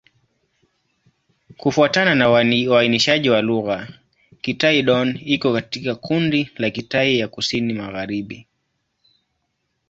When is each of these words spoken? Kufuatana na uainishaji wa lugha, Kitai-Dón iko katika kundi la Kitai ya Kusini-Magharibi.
Kufuatana 1.57 2.15
na 2.15 2.29
uainishaji 2.71 3.29
wa 3.29 3.41
lugha, 3.41 3.87
Kitai-Dón 4.41 5.19
iko 5.25 5.53
katika 5.53 5.95
kundi 5.95 6.49
la 6.57 6.69
Kitai 6.69 7.19
ya 7.19 7.27
Kusini-Magharibi. 7.27 8.47